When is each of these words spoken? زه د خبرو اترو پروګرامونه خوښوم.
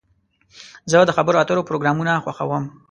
زه 0.91 0.97
د 1.07 1.11
خبرو 1.17 1.41
اترو 1.41 1.67
پروګرامونه 1.69 2.11
خوښوم. 2.23 2.63